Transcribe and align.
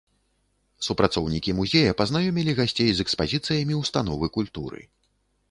Супрацоўнікі 0.85 1.55
музея 1.59 1.91
пазнаёмілі 1.99 2.57
гасцей 2.61 2.89
з 2.93 2.99
экспазіцыямі 3.07 3.79
ўстановы 3.83 4.33
культуры. 4.41 4.81